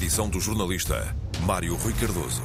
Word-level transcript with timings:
edição 0.00 0.30
do 0.30 0.38
jornalista 0.38 1.12
Mário 1.40 1.74
Rui 1.74 1.92
Cardoso. 1.92 2.44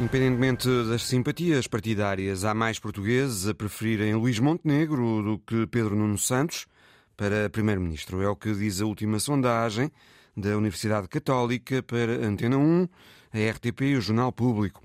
Independentemente 0.00 0.66
das 0.88 1.02
simpatias 1.02 1.66
partidárias, 1.66 2.42
há 2.42 2.54
mais 2.54 2.78
portugueses 2.78 3.46
a 3.46 3.54
preferirem 3.54 4.14
Luís 4.14 4.38
Montenegro 4.38 5.22
do 5.22 5.38
que 5.38 5.66
Pedro 5.66 5.94
Nuno 5.94 6.16
Santos 6.16 6.66
para 7.18 7.50
Primeiro-Ministro. 7.50 8.22
É 8.22 8.28
o 8.28 8.34
que 8.34 8.54
diz 8.54 8.80
a 8.80 8.86
última 8.86 9.18
sondagem 9.18 9.92
da 10.34 10.56
Universidade 10.56 11.06
Católica 11.06 11.82
para 11.82 12.26
Antena 12.26 12.56
1, 12.56 12.88
a 13.34 13.50
RTP 13.50 13.82
e 13.82 13.96
o 13.96 14.00
Jornal 14.00 14.32
Público. 14.32 14.82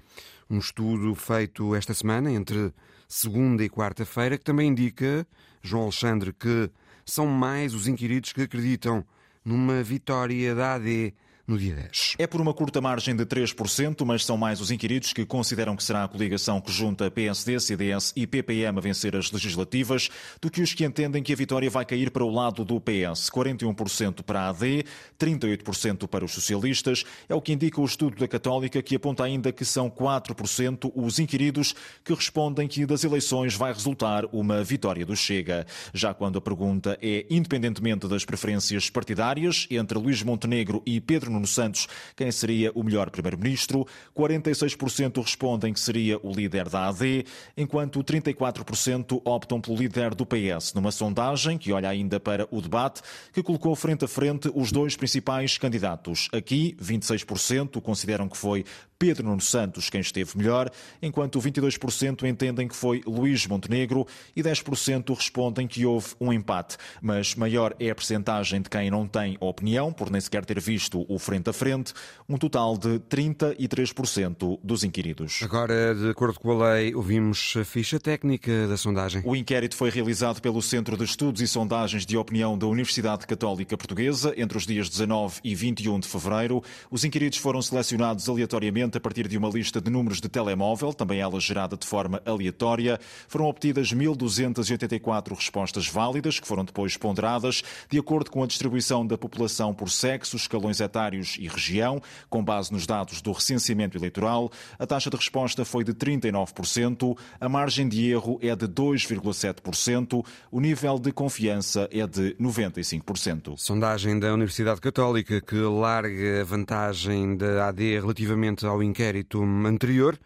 Um 0.49 0.59
estudo 0.59 1.15
feito 1.15 1.73
esta 1.73 1.93
semana, 1.93 2.29
entre 2.29 2.73
segunda 3.07 3.63
e 3.63 3.69
quarta-feira, 3.69 4.37
que 4.37 4.43
também 4.43 4.67
indica, 4.67 5.25
João 5.61 5.83
Alexandre, 5.83 6.33
que 6.33 6.69
são 7.05 7.25
mais 7.25 7.73
os 7.73 7.87
inquiridos 7.87 8.33
que 8.33 8.41
acreditam 8.41 9.05
numa 9.49 9.81
vitória 9.81 10.53
da 10.53 10.75
AD 10.75 11.11
no 11.49 11.57
dia 11.57 11.73
10. 11.73 12.13
É 12.19 12.27
por 12.27 12.39
uma 12.39 12.53
curta 12.53 12.79
margem 12.79 13.15
de 13.15 13.25
3%, 13.25 14.05
mas 14.05 14.23
são 14.23 14.37
mais 14.37 14.61
os 14.61 14.69
inquiridos 14.69 15.11
que 15.11 15.25
consideram 15.25 15.75
que 15.75 15.83
será 15.83 16.03
a 16.03 16.07
coligação 16.07 16.61
que 16.61 16.71
junta 16.71 17.09
PSD, 17.09 17.59
CDS 17.59 18.13
e 18.15 18.27
PPM 18.27 18.77
a 18.77 18.81
vencer 18.81 19.15
as 19.15 19.31
legislativas 19.31 20.09
do 20.39 20.51
que 20.51 20.61
os 20.61 20.75
que 20.75 20.85
entendem 20.85 21.23
que 21.23 21.33
a 21.33 21.35
vitória 21.35 21.67
vai 21.67 21.83
cair 21.85 22.11
para 22.11 22.23
o 22.23 22.29
lado 22.29 22.63
do 22.63 22.79
PS. 22.79 23.31
41% 23.31 24.21
para 24.21 24.41
a 24.41 24.49
AD, 24.49 24.85
38% 25.19 26.07
para 26.07 26.23
os 26.23 26.31
socialistas. 26.31 27.03
É 27.27 27.33
o 27.33 27.41
que 27.41 27.51
indica 27.51 27.81
o 27.81 27.85
estudo 27.85 28.17
da 28.17 28.27
Católica, 28.27 28.81
que 28.83 28.95
aponta 28.95 29.23
ainda 29.23 29.51
que 29.51 29.65
são 29.65 29.89
4% 29.89 30.91
os 30.95 31.17
inquiridos 31.17 31.73
que 32.05 32.13
respondem 32.13 32.67
que 32.67 32.85
das 32.85 33.03
eleições 33.03 33.55
vai 33.55 33.73
resultar 33.73 34.23
uma 34.31 34.63
vitória 34.63 35.03
do 35.03 35.15
Chega. 35.15 35.65
Já 35.95 36.13
quando 36.13 36.37
a 36.37 36.41
pergunta 36.41 36.95
é 37.01 37.25
independentemente 37.27 38.07
das 38.07 38.23
preferências 38.23 38.87
partidárias 38.89 39.67
entre 39.71 39.97
Luís 39.97 40.21
Montenegro 40.21 40.83
e 40.85 41.01
Pedro 41.01 41.38
Nuno 41.39 41.47
Santos 41.47 41.87
quem 42.15 42.31
seria 42.31 42.71
o 42.75 42.83
melhor 42.83 43.09
primeiro-ministro. 43.09 43.87
46% 44.15 45.21
respondem 45.21 45.73
que 45.73 45.79
seria 45.79 46.19
o 46.21 46.31
líder 46.33 46.67
da 46.67 46.89
AD, 46.89 47.25
enquanto 47.55 48.03
34% 48.03 49.21
optam 49.23 49.61
pelo 49.61 49.77
líder 49.77 50.13
do 50.13 50.25
PS, 50.25 50.73
numa 50.73 50.91
sondagem 50.91 51.57
que 51.57 51.71
olha 51.71 51.89
ainda 51.89 52.19
para 52.19 52.47
o 52.51 52.61
debate, 52.61 53.01
que 53.31 53.41
colocou 53.41 53.75
frente 53.75 54.03
a 54.03 54.07
frente 54.07 54.51
os 54.53 54.71
dois 54.71 54.95
principais 54.95 55.57
candidatos. 55.57 56.27
Aqui, 56.33 56.75
26% 56.81 57.81
consideram 57.81 58.27
que 58.27 58.37
foi 58.37 58.65
Pedro 58.99 59.25
Nuno 59.25 59.39
Santos 59.39 59.89
quem 59.89 60.01
esteve 60.01 60.37
melhor, 60.37 60.69
enquanto 61.01 61.39
22% 61.39 62.27
entendem 62.27 62.67
que 62.67 62.75
foi 62.75 63.01
Luís 63.07 63.47
Montenegro 63.47 64.05
e 64.35 64.43
10% 64.43 65.15
respondem 65.15 65.65
que 65.65 65.85
houve 65.85 66.09
um 66.19 66.33
empate. 66.33 66.75
Mas 67.01 67.33
maior 67.33 67.73
é 67.79 67.89
a 67.89 67.95
percentagem 67.95 68.61
de 68.61 68.69
quem 68.69 68.91
não 68.91 69.07
tem 69.07 69.37
opinião, 69.39 69.93
por 69.93 70.11
nem 70.11 70.19
sequer 70.19 70.43
ter 70.43 70.59
visto 70.59 71.05
o 71.07 71.17
frente 71.17 71.49
a 71.49 71.53
frente, 71.53 71.93
um 72.27 72.37
total 72.37 72.77
de 72.77 72.99
33% 72.99 74.59
dos 74.61 74.83
inquiridos. 74.83 75.39
Agora, 75.43 75.95
de 75.95 76.09
acordo 76.09 76.37
com 76.37 76.51
a 76.51 76.73
lei, 76.73 76.93
ouvimos 76.93 77.53
a 77.55 77.63
ficha 77.63 78.01
técnica 78.01 78.67
da 78.67 78.75
sondagem. 78.75 79.21
O 79.23 79.33
inquérito 79.33 79.77
foi 79.77 79.89
realizado 79.89 80.41
pelo 80.41 80.61
Centro 80.61 80.97
de 80.97 81.05
Estudos 81.05 81.41
e 81.41 81.47
Sondagens 81.47 82.05
de 82.05 82.17
Opinião 82.17 82.57
da 82.57 82.67
Universidade 82.67 83.25
Católica 83.25 83.77
Portuguesa 83.77 84.33
entre 84.35 84.57
os 84.57 84.65
dias 84.65 84.89
19 84.89 85.39
e 85.41 85.55
21 85.55 86.01
de 86.01 86.07
fevereiro. 86.09 86.61
Os 86.91 87.05
inquiridos 87.05 87.37
foram 87.37 87.61
selecionados 87.61 88.27
aleatoriamente 88.27 88.88
a 88.97 88.99
partir 88.99 89.27
de 89.27 89.37
uma 89.37 89.49
lista 89.49 89.79
de 89.81 89.89
números 89.89 90.21
de 90.21 90.29
telemóvel, 90.29 90.93
também 90.93 91.19
ela 91.19 91.39
gerada 91.39 91.77
de 91.77 91.85
forma 91.85 92.21
aleatória. 92.25 92.99
Foram 93.27 93.45
obtidas 93.45 93.93
1.284 93.93 95.35
respostas 95.35 95.87
válidas, 95.87 96.39
que 96.39 96.47
foram 96.47 96.65
depois 96.65 96.97
ponderadas 96.97 97.63
de 97.89 97.97
acordo 97.97 98.31
com 98.31 98.43
a 98.43 98.47
distribuição 98.47 99.05
da 99.05 99.17
população 99.17 99.73
por 99.73 99.89
sexo, 99.89 100.35
escalões 100.35 100.79
etários 100.79 101.37
e 101.39 101.47
região, 101.47 102.01
com 102.29 102.43
base 102.43 102.71
nos 102.71 102.85
dados 102.85 103.21
do 103.21 103.31
recenseamento 103.31 103.97
eleitoral. 103.97 104.51
A 104.77 104.85
taxa 104.85 105.09
de 105.09 105.15
resposta 105.15 105.65
foi 105.65 105.83
de 105.83 105.93
39%, 105.93 107.17
a 107.39 107.49
margem 107.49 107.87
de 107.87 108.09
erro 108.09 108.39
é 108.41 108.55
de 108.55 108.67
2,7%, 108.67 110.25
o 110.51 110.59
nível 110.59 110.99
de 110.99 111.11
confiança 111.11 111.87
é 111.91 112.05
de 112.05 112.35
95%. 112.39 113.57
Sondagem 113.57 114.19
da 114.19 114.33
Universidade 114.33 114.81
Católica 114.81 115.41
que 115.41 115.55
larga 115.55 116.41
a 116.41 116.43
vantagem 116.43 117.35
da 117.35 117.67
AD 117.67 117.99
relativamente 117.99 118.65
ao 118.65 118.78
inquérito 118.83 119.41
anterior, 119.41 120.17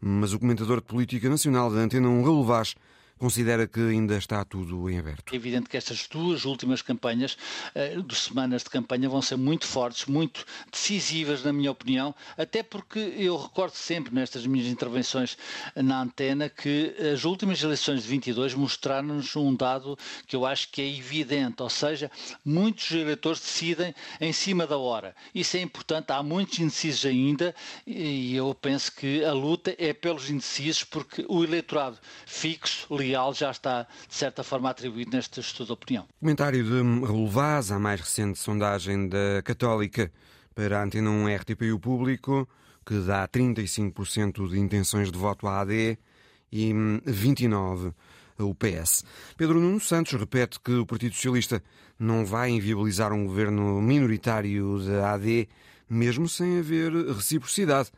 mas 0.00 0.32
o 0.32 0.38
comentador 0.38 0.80
de 0.80 0.86
política 0.86 1.28
nacional 1.28 1.70
da 1.70 1.80
Antena 1.80 2.08
1, 2.08 2.22
Raul 2.22 2.44
Vaz, 2.44 2.74
considera 3.18 3.66
que 3.66 3.80
ainda 3.80 4.16
está 4.16 4.44
tudo 4.44 4.88
em 4.88 4.98
aberto. 4.98 5.32
É 5.32 5.36
evidente 5.36 5.68
que 5.68 5.76
estas 5.76 6.06
duas 6.06 6.44
últimas 6.44 6.82
campanhas, 6.82 7.36
uh, 7.74 8.02
de 8.02 8.14
semanas 8.14 8.62
de 8.62 8.70
campanha, 8.70 9.08
vão 9.08 9.20
ser 9.20 9.36
muito 9.36 9.66
fortes, 9.66 10.06
muito 10.06 10.44
decisivas, 10.70 11.42
na 11.42 11.52
minha 11.52 11.70
opinião, 11.70 12.14
até 12.36 12.62
porque 12.62 12.98
eu 12.98 13.36
recordo 13.36 13.74
sempre 13.74 14.14
nestas 14.14 14.46
minhas 14.46 14.66
intervenções 14.68 15.36
na 15.74 16.02
antena 16.02 16.48
que 16.48 16.94
as 17.12 17.24
últimas 17.24 17.62
eleições 17.62 18.02
de 18.02 18.08
22 18.08 18.54
mostraram-nos 18.54 19.34
um 19.36 19.54
dado 19.54 19.98
que 20.26 20.36
eu 20.36 20.46
acho 20.46 20.70
que 20.70 20.80
é 20.80 20.88
evidente, 20.88 21.62
ou 21.62 21.70
seja, 21.70 22.10
muitos 22.44 22.90
eleitores 22.90 23.40
decidem 23.40 23.94
em 24.20 24.32
cima 24.32 24.66
da 24.66 24.78
hora. 24.78 25.14
Isso 25.34 25.56
é 25.56 25.60
importante, 25.60 26.12
há 26.12 26.22
muitos 26.22 26.58
indecisos 26.58 27.06
ainda 27.06 27.54
e 27.86 28.34
eu 28.34 28.54
penso 28.54 28.94
que 28.94 29.24
a 29.24 29.32
luta 29.32 29.74
é 29.78 29.92
pelos 29.92 30.30
indecisos 30.30 30.84
porque 30.84 31.24
o 31.28 31.44
eleitorado 31.44 31.98
fixo, 32.26 32.86
real 33.08 33.32
já 33.32 33.50
está, 33.50 33.86
de 34.06 34.14
certa 34.14 34.44
forma, 34.44 34.68
atribuído 34.70 35.10
neste 35.16 35.40
estudo 35.40 35.68
de 35.68 35.72
opinião. 35.72 36.06
Comentário 36.20 36.62
de 36.62 37.06
Raul 37.06 37.28
Vaz, 37.28 37.72
a 37.72 37.78
mais 37.78 38.00
recente 38.00 38.38
sondagem 38.38 39.08
da 39.08 39.42
Católica 39.42 40.12
para 40.54 40.78
a 40.78 40.84
Antena 40.84 41.10
1 41.10 41.36
RTP 41.36 41.62
e 41.62 41.72
o 41.72 41.80
Público, 41.80 42.48
que 42.84 42.98
dá 43.00 43.26
35% 43.26 44.48
de 44.48 44.58
intenções 44.58 45.10
de 45.10 45.18
voto 45.18 45.46
à 45.46 45.60
AD 45.60 45.98
e 46.52 46.72
29% 46.72 47.94
ao 48.38 48.54
PS. 48.54 49.04
Pedro 49.36 49.60
Nuno 49.60 49.80
Santos 49.80 50.12
repete 50.12 50.60
que 50.60 50.72
o 50.72 50.86
Partido 50.86 51.14
Socialista 51.14 51.62
não 51.98 52.24
vai 52.24 52.50
inviabilizar 52.50 53.12
um 53.12 53.26
governo 53.26 53.82
minoritário 53.82 54.78
da 54.78 55.14
AD, 55.14 55.48
mesmo 55.90 56.28
sem 56.28 56.60
haver 56.60 56.92
reciprocidade. 56.92 57.90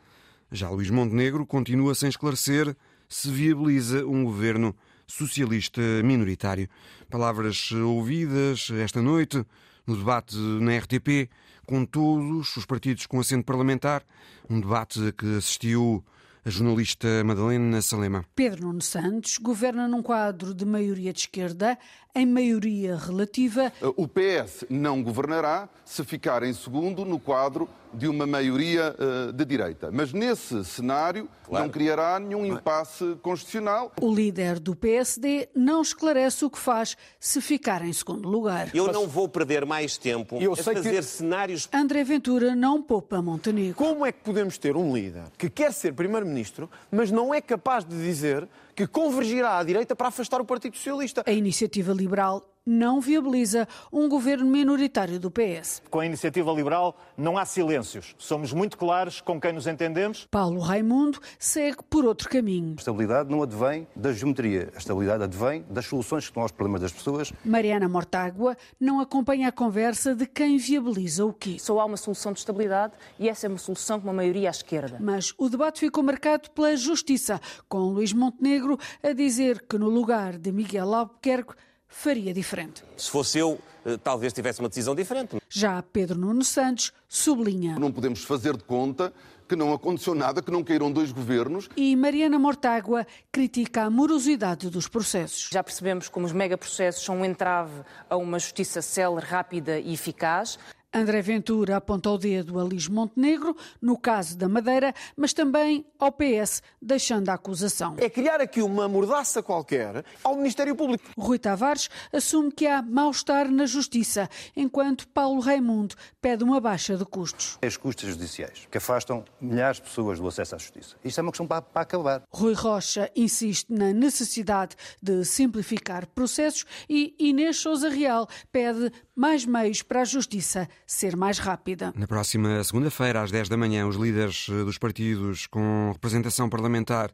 Já 0.51 0.69
Luís 0.69 0.89
Montenegro 0.89 1.45
continua 1.45 1.93
sem 1.93 2.09
esclarecer 2.09 2.75
se 3.11 3.29
viabiliza 3.29 4.05
um 4.05 4.23
governo 4.23 4.73
socialista 5.11 5.81
minoritário. 6.03 6.67
Palavras 7.09 7.71
ouvidas 7.71 8.69
esta 8.71 9.01
noite 9.01 9.45
no 9.85 9.95
debate 9.95 10.35
na 10.37 10.77
RTP 10.77 11.29
com 11.65 11.85
todos 11.85 12.57
os 12.57 12.65
partidos 12.65 13.05
com 13.05 13.19
assento 13.19 13.45
parlamentar, 13.45 14.03
um 14.49 14.59
debate 14.59 15.11
que 15.13 15.37
assistiu 15.37 16.03
a 16.43 16.49
jornalista 16.49 17.23
Madalena 17.23 17.81
Salema. 17.81 18.25
Pedro 18.35 18.65
Nuno 18.65 18.81
Santos 18.81 19.37
governa 19.37 19.87
num 19.87 20.01
quadro 20.01 20.53
de 20.53 20.65
maioria 20.65 21.13
de 21.13 21.19
esquerda, 21.19 21.77
em 22.15 22.25
maioria 22.25 22.97
relativa. 22.97 23.71
O 23.95 24.07
PS 24.07 24.65
não 24.69 25.03
governará 25.03 25.69
se 25.85 26.03
ficar 26.03 26.41
em 26.43 26.53
segundo 26.53 27.05
no 27.05 27.19
quadro 27.19 27.69
de 27.93 28.07
uma 28.07 28.25
maioria 28.25 28.95
uh, 28.97 29.33
de 29.33 29.45
direita. 29.45 29.89
Mas 29.91 30.13
nesse 30.13 30.63
cenário 30.65 31.27
claro. 31.43 31.65
não 31.65 31.71
criará 31.71 32.19
nenhum 32.19 32.45
impasse 32.45 33.17
constitucional. 33.21 33.91
O 34.01 34.13
líder 34.13 34.59
do 34.59 34.75
PSD 34.75 35.49
não 35.55 35.81
esclarece 35.81 36.45
o 36.45 36.49
que 36.49 36.59
faz 36.59 36.95
se 37.19 37.41
ficar 37.41 37.83
em 37.85 37.93
segundo 37.93 38.27
lugar. 38.27 38.69
Eu 38.73 38.91
não 38.91 39.07
vou 39.07 39.27
perder 39.27 39.65
mais 39.65 39.97
tempo 39.97 40.37
Eu 40.41 40.53
a 40.53 40.57
fazer 40.57 40.95
que... 40.95 41.03
cenários. 41.03 41.69
André 41.73 42.03
Ventura 42.03 42.55
não 42.55 42.81
poupa 42.81 43.21
Montenegro. 43.21 43.75
Como 43.75 44.05
é 44.05 44.11
que 44.11 44.19
podemos 44.19 44.57
ter 44.57 44.75
um 44.75 44.95
líder 44.95 45.23
que 45.37 45.49
quer 45.49 45.73
ser 45.73 45.93
primeiro-ministro, 45.93 46.69
mas 46.89 47.11
não 47.11 47.33
é 47.33 47.41
capaz 47.41 47.85
de 47.85 47.95
dizer 47.95 48.47
que 48.75 48.87
convergirá 48.87 49.57
à 49.57 49.63
direita 49.63 49.95
para 49.95 50.07
afastar 50.07 50.41
o 50.41 50.45
Partido 50.45 50.75
Socialista. 50.75 51.23
A 51.25 51.31
iniciativa 51.31 51.93
liberal 51.93 52.50
não 52.65 53.01
viabiliza 53.01 53.67
um 53.91 54.07
governo 54.07 54.45
minoritário 54.45 55.19
do 55.19 55.31
PS. 55.31 55.81
Com 55.89 55.99
a 55.99 56.05
iniciativa 56.05 56.51
liberal 56.51 56.95
não 57.17 57.37
há 57.37 57.45
silêncios. 57.45 58.15
Somos 58.17 58.53
muito 58.53 58.77
claros 58.77 59.19
com 59.19 59.39
quem 59.39 59.51
nos 59.51 59.65
entendemos. 59.65 60.27
Paulo 60.29 60.59
Raimundo 60.59 61.19
segue 61.39 61.79
por 61.89 62.05
outro 62.05 62.29
caminho. 62.29 62.75
A 62.77 62.79
estabilidade 62.79 63.29
não 63.29 63.41
advém 63.41 63.87
da 63.95 64.13
geometria. 64.13 64.71
A 64.75 64.77
estabilidade 64.77 65.23
advém 65.23 65.65
das 65.69 65.85
soluções 65.85 66.25
que 66.25 66.29
estão 66.29 66.43
aos 66.43 66.51
problemas 66.51 66.81
das 66.81 66.91
pessoas. 66.91 67.33
Mariana 67.43 67.89
Mortágua 67.89 68.55
não 68.79 68.99
acompanha 68.99 69.47
a 69.47 69.51
conversa 69.51 70.15
de 70.15 70.27
quem 70.27 70.57
viabiliza 70.57 71.25
o 71.25 71.33
quê. 71.33 71.57
Só 71.59 71.79
há 71.79 71.85
uma 71.85 71.97
solução 71.97 72.31
de 72.31 72.39
estabilidade 72.39 72.93
e 73.17 73.27
essa 73.27 73.47
é 73.47 73.49
uma 73.49 73.57
solução 73.57 73.99
com 73.99 74.07
uma 74.07 74.13
maioria 74.13 74.49
à 74.49 74.51
esquerda. 74.51 74.97
Mas 74.99 75.33
o 75.37 75.49
debate 75.49 75.79
ficou 75.79 76.03
marcado 76.03 76.51
pela 76.51 76.75
justiça, 76.75 77.41
com 77.67 77.79
Luís 77.79 78.13
Montenegro 78.13 78.77
a 79.01 79.13
dizer 79.13 79.65
que 79.67 79.77
no 79.77 79.89
lugar 79.89 80.37
de 80.37 80.51
Miguel 80.51 80.93
Albuquerque 80.93 81.53
faria 81.91 82.33
diferente. 82.33 82.83
Se 82.97 83.11
fosse 83.11 83.37
eu, 83.37 83.59
eh, 83.85 83.97
talvez 83.97 84.33
tivesse 84.33 84.59
uma 84.59 84.69
decisão 84.69 84.95
diferente. 84.95 85.37
Já 85.49 85.83
Pedro 85.83 86.17
Nuno 86.17 86.43
Santos 86.43 86.91
sublinha. 87.07 87.77
Não 87.77 87.91
podemos 87.91 88.23
fazer 88.23 88.57
de 88.57 88.63
conta 88.63 89.13
que 89.47 89.55
não 89.55 89.73
aconteceu 89.73 90.15
nada, 90.15 90.41
que 90.41 90.49
não 90.49 90.63
caíram 90.63 90.89
dois 90.89 91.11
governos. 91.11 91.69
E 91.75 91.93
Mariana 91.93 92.39
Mortágua 92.39 93.05
critica 93.29 93.83
a 93.83 93.89
morosidade 93.89 94.69
dos 94.69 94.87
processos. 94.87 95.49
Já 95.51 95.61
percebemos 95.61 96.07
como 96.07 96.25
os 96.25 96.31
megaprocessos 96.31 97.03
são 97.03 97.17
um 97.17 97.25
entrave 97.25 97.83
a 98.09 98.15
uma 98.15 98.39
justiça 98.39 98.81
célere, 98.81 99.25
rápida 99.25 99.77
e 99.77 99.93
eficaz. 99.93 100.57
André 100.93 101.21
Ventura 101.21 101.77
aponta 101.77 102.09
o 102.09 102.17
dedo 102.17 102.59
a 102.59 102.63
Luís 102.63 102.89
Montenegro, 102.89 103.55
no 103.81 103.97
caso 103.97 104.37
da 104.37 104.49
Madeira, 104.49 104.93
mas 105.15 105.31
também 105.31 105.85
ao 105.97 106.11
PS, 106.11 106.61
deixando 106.81 107.29
a 107.29 107.33
acusação. 107.33 107.95
É 107.97 108.09
criar 108.09 108.41
aqui 108.41 108.61
uma 108.61 108.89
mordaça 108.89 109.41
qualquer 109.41 110.03
ao 110.21 110.35
Ministério 110.35 110.75
Público. 110.75 111.05
Rui 111.17 111.39
Tavares 111.39 111.89
assume 112.11 112.51
que 112.51 112.67
há 112.67 112.81
mal-estar 112.81 113.49
na 113.49 113.65
Justiça, 113.65 114.29
enquanto 114.53 115.07
Paulo 115.07 115.39
Raimundo 115.39 115.95
pede 116.21 116.43
uma 116.43 116.59
baixa 116.59 116.97
de 116.97 117.05
custos. 117.05 117.57
As 117.61 117.77
custas 117.77 118.09
judiciais, 118.09 118.67
que 118.69 118.77
afastam 118.77 119.23
milhares 119.39 119.77
de 119.77 119.83
pessoas 119.83 120.19
do 120.19 120.27
acesso 120.27 120.55
à 120.55 120.57
justiça. 120.57 120.97
Isto 121.05 121.19
é 121.19 121.21
uma 121.21 121.31
questão 121.31 121.47
para, 121.47 121.61
para 121.61 121.83
acabar. 121.83 122.23
Rui 122.29 122.53
Rocha 122.53 123.09
insiste 123.15 123.71
na 123.71 123.93
necessidade 123.93 124.75
de 125.01 125.23
simplificar 125.23 126.05
processos 126.07 126.65
e 126.89 127.15
Inês 127.17 127.57
Souza 127.57 127.87
Real 127.87 128.27
pede 128.51 128.91
mais 129.21 129.45
meios 129.45 129.83
para 129.83 130.01
a 130.01 130.03
justiça 130.03 130.67
ser 130.87 131.15
mais 131.15 131.37
rápida. 131.37 131.93
Na 131.95 132.07
próxima 132.07 132.63
segunda-feira, 132.63 133.21
às 133.21 133.29
10 133.29 133.49
da 133.49 133.55
manhã, 133.55 133.85
os 133.85 133.95
líderes 133.95 134.47
eh, 134.49 134.63
dos 134.63 134.79
partidos 134.79 135.45
com 135.45 135.91
representação 135.93 136.49
parlamentar 136.49 137.11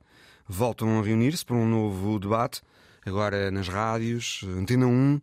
voltam 0.47 0.97
a 0.97 1.03
reunir-se 1.03 1.45
para 1.45 1.57
um 1.57 1.67
novo 1.67 2.17
debate, 2.17 2.61
agora 3.05 3.51
nas 3.51 3.67
rádios, 3.67 4.39
Antena 4.57 4.87
1, 4.87 5.19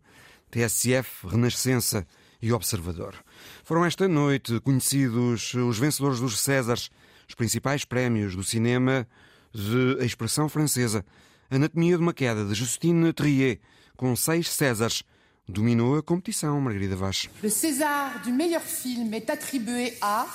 TSF, 0.51 1.25
Renascença 1.27 2.05
e 2.39 2.53
Observador. 2.53 3.15
Foram 3.63 3.83
esta 3.83 4.07
noite 4.07 4.59
conhecidos 4.59 5.55
os 5.55 5.79
vencedores 5.79 6.19
dos 6.19 6.39
Césares, 6.39 6.91
os 7.27 7.33
principais 7.33 7.83
prémios 7.83 8.35
do 8.35 8.43
cinema 8.43 9.07
de 9.51 10.05
expressão 10.05 10.47
francesa, 10.47 11.03
Anatomia 11.49 11.97
de 11.97 12.03
uma 12.03 12.13
Queda, 12.13 12.45
de 12.45 12.53
Justine 12.53 13.11
Trier, 13.11 13.59
com 13.97 14.15
seis 14.15 14.47
Césares 14.51 15.01
dominou 15.47 15.97
a 15.97 16.03
competição, 16.03 16.59
Margarida 16.59 16.95
Vaz. 16.95 17.29
Le 17.41 17.49
César 17.49 18.21
du 18.23 18.31
meilleur 18.31 18.61
film 18.61 19.13
est 19.13 19.29
attribué 19.29 19.93
à 20.01 20.25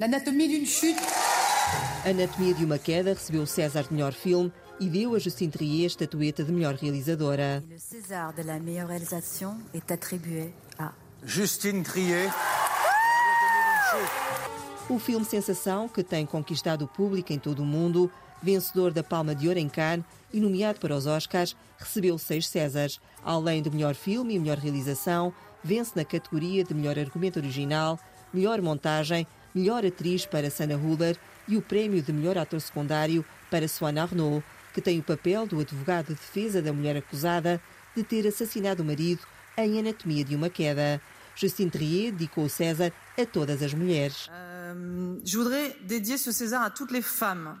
L'anatomie 0.00 0.48
d'une 0.48 0.66
chute. 0.66 0.98
Anatomia 2.04 2.54
de 2.54 2.64
uma 2.64 2.78
queda 2.78 3.14
recebeu 3.14 3.42
o 3.42 3.46
César 3.46 3.84
de 3.84 3.94
melhor 3.94 4.12
filme 4.12 4.52
e 4.80 4.88
deu 4.88 5.14
a 5.14 5.18
Justine 5.20 5.52
Trier 5.52 5.84
a 5.84 5.86
estatueta 5.86 6.42
de 6.42 6.50
melhor 6.50 6.74
realizadora. 6.74 7.62
Le 7.70 7.78
César 7.78 8.32
de 8.32 8.42
la 8.42 8.58
meilleure 8.58 8.88
réalisation 8.88 9.56
est 9.72 9.92
attribué 9.92 10.52
à 10.76 10.92
Justine 11.24 11.84
Trier. 11.84 12.28
O 14.90 14.98
filme 14.98 15.24
Sensação, 15.24 15.88
que 15.88 16.02
tem 16.02 16.26
conquistado 16.26 16.86
o 16.86 16.88
público 16.88 17.32
em 17.32 17.38
todo 17.38 17.62
o 17.62 17.66
mundo, 17.66 18.10
vencedor 18.42 18.92
da 18.92 19.02
Palma 19.02 19.34
de 19.34 19.48
Ouro 19.48 19.58
em 19.58 19.68
Cannes 19.68 20.04
e 20.32 20.40
nomeado 20.40 20.80
para 20.80 20.96
os 20.96 21.06
Oscars, 21.06 21.56
recebeu 21.78 22.18
seis 22.18 22.48
Césares. 22.48 23.00
Além 23.24 23.62
do 23.62 23.70
melhor 23.70 23.94
filme 23.94 24.34
e 24.34 24.38
melhor 24.38 24.58
realização, 24.58 25.32
vence 25.62 25.92
na 25.94 26.04
categoria 26.04 26.64
de 26.64 26.74
melhor 26.74 26.98
argumento 26.98 27.38
original, 27.38 27.98
melhor 28.32 28.60
montagem, 28.60 29.26
melhor 29.54 29.84
atriz 29.84 30.26
para 30.26 30.50
Sana 30.50 30.76
Huller 30.76 31.16
e 31.46 31.56
o 31.56 31.62
prémio 31.62 32.02
de 32.02 32.12
melhor 32.12 32.38
ator 32.38 32.60
secundário 32.60 33.24
para 33.50 33.68
Swan 33.68 34.00
Arnaud, 34.00 34.42
que 34.72 34.80
tem 34.80 34.98
o 34.98 35.02
papel 35.02 35.46
do 35.46 35.60
advogado 35.60 36.06
de 36.06 36.14
defesa 36.14 36.62
da 36.62 36.72
mulher 36.72 36.96
acusada 36.96 37.60
de 37.94 38.02
ter 38.02 38.26
assassinado 38.26 38.82
o 38.82 38.86
marido 38.86 39.20
em 39.56 39.78
Anatomia 39.78 40.24
de 40.24 40.34
uma 40.34 40.48
Queda. 40.48 41.00
Justine 41.34 41.70
Trier 41.70 42.12
dedicou 42.12 42.44
o 42.44 42.48
César 42.48 42.92
a 43.18 43.26
todas 43.26 43.62
as 43.62 43.74
mulheres. 43.74 44.28
Euh, 44.30 45.18
je 45.24 45.38
voudrais 45.38 45.76
dédier 45.82 46.18
ce 46.18 46.32
César 46.32 46.62
à 46.62 46.70
toutes 46.70 46.90
les 46.90 47.02
femmes 47.02 47.58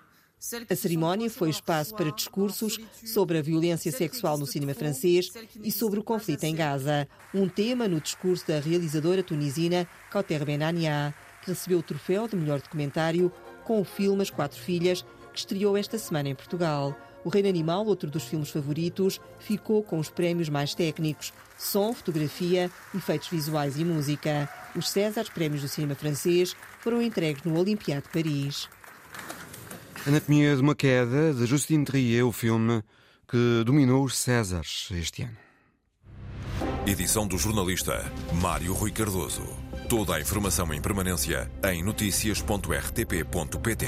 a 0.68 0.74
cerimónia 0.74 1.30
foi 1.30 1.50
espaço 1.50 1.94
para 1.94 2.10
discursos 2.10 2.80
sobre 3.04 3.38
a 3.38 3.42
violência 3.42 3.92
sexual 3.92 4.36
no 4.36 4.44
cinema 4.44 4.74
francês 4.74 5.30
e 5.62 5.70
sobre 5.70 6.00
o 6.00 6.02
conflito 6.02 6.42
em 6.42 6.54
Gaza, 6.54 7.06
um 7.32 7.48
tema 7.48 7.86
no 7.86 8.00
discurso 8.00 8.48
da 8.48 8.58
realizadora 8.58 9.22
tunisina 9.22 9.86
Kauter 10.10 10.44
Benania, 10.44 11.14
que 11.42 11.50
recebeu 11.50 11.78
o 11.78 11.82
troféu 11.82 12.26
de 12.26 12.34
melhor 12.34 12.60
documentário 12.60 13.30
com 13.64 13.80
o 13.80 13.84
filme 13.84 14.20
As 14.20 14.30
Quatro 14.30 14.58
Filhas, 14.58 15.04
que 15.32 15.38
estreou 15.38 15.76
esta 15.76 15.96
semana 15.96 16.30
em 16.30 16.34
Portugal. 16.34 16.98
O 17.24 17.28
Reino 17.28 17.48
Animal, 17.48 17.86
outro 17.86 18.10
dos 18.10 18.24
filmes 18.24 18.50
favoritos, 18.50 19.20
ficou 19.38 19.80
com 19.84 20.00
os 20.00 20.10
prémios 20.10 20.48
mais 20.48 20.74
técnicos: 20.74 21.32
som, 21.56 21.92
fotografia, 21.92 22.68
efeitos 22.92 23.28
visuais 23.28 23.78
e 23.78 23.84
música. 23.84 24.48
Os 24.74 24.90
Césares, 24.90 25.30
prémios 25.30 25.62
do 25.62 25.68
cinema 25.68 25.94
francês, 25.94 26.56
foram 26.80 27.00
entregues 27.00 27.44
no 27.44 27.56
Olympiade 27.56 28.02
de 28.02 28.08
Paris. 28.08 28.68
Anatomia 30.06 30.54
de 30.56 30.62
uma 30.62 30.74
Queda, 30.74 31.32
de 31.32 31.46
Justine 31.46 31.84
Trier, 31.84 32.26
o 32.26 32.32
filme 32.32 32.82
que 33.28 33.62
dominou 33.64 34.02
os 34.04 34.18
Césares 34.18 34.88
este 34.90 35.22
ano. 35.22 35.36
Edição 36.84 37.28
do 37.28 37.38
jornalista 37.38 38.04
Mário 38.40 38.74
Rui 38.74 38.90
Cardoso. 38.90 39.44
Toda 39.88 40.16
a 40.16 40.20
informação 40.20 40.74
em 40.74 40.82
permanência 40.82 41.48
em 41.64 41.84
notícias.rtp.pt. 41.84 43.86